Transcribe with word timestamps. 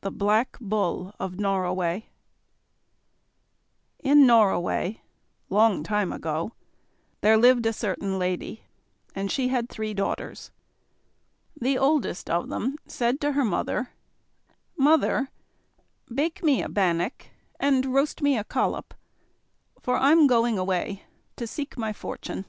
Black 0.00 0.56
Bull 0.60 1.12
of 1.18 1.40
Norroway 1.40 2.06
In 3.98 4.28
Norroway, 4.28 5.00
long 5.50 5.82
time 5.82 6.12
ago, 6.12 6.52
there 7.20 7.36
lived 7.36 7.66
a 7.66 7.72
certain 7.72 8.16
lady, 8.16 8.62
and 9.16 9.28
she 9.28 9.48
had 9.48 9.68
three 9.68 9.92
daughters: 9.94 10.52
The 11.60 11.76
oldest 11.76 12.30
of 12.30 12.48
them 12.48 12.76
said 12.86 13.20
to 13.22 13.32
her 13.32 13.44
mother: 13.44 13.90
"Mother, 14.76 15.30
bake 16.06 16.44
me 16.44 16.62
a 16.62 16.68
bannock, 16.68 17.26
and 17.58 17.86
roast 17.86 18.22
me 18.22 18.38
a 18.38 18.44
collop, 18.44 18.94
for 19.80 19.96
I'm 19.96 20.28
going 20.28 20.56
away 20.56 21.02
to 21.34 21.44
seek 21.44 21.76
my 21.76 21.92
fortune." 21.92 22.44